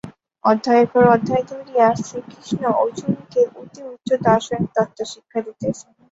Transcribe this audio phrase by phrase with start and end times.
[0.43, 5.91] অধ্যায়ের পর অধ্যায় ধরিয়া শ্রীকৃষ্ণ অর্জুনকে অতি উচ্চ দার্শনিক তত্ত্ব শিক্ষা দিতেছেন।